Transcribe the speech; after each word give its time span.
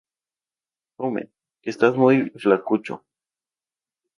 ¡Come, 0.99 1.21
que 1.61 1.69
estás 1.73 1.93
muy 2.03 2.15
flacucho! 2.43 2.93